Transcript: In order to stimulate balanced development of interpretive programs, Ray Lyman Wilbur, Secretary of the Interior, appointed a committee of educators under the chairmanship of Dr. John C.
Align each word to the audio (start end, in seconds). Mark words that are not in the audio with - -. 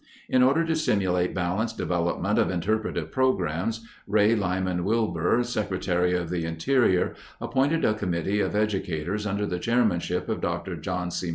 In 0.27 0.41
order 0.41 0.65
to 0.65 0.75
stimulate 0.75 1.35
balanced 1.35 1.77
development 1.77 2.39
of 2.39 2.49
interpretive 2.49 3.11
programs, 3.11 3.85
Ray 4.07 4.33
Lyman 4.35 4.83
Wilbur, 4.83 5.43
Secretary 5.43 6.15
of 6.15 6.31
the 6.31 6.43
Interior, 6.43 7.13
appointed 7.39 7.85
a 7.85 7.93
committee 7.93 8.39
of 8.39 8.55
educators 8.55 9.27
under 9.27 9.45
the 9.45 9.59
chairmanship 9.59 10.27
of 10.27 10.41
Dr. 10.41 10.75
John 10.75 11.11
C. 11.11 11.29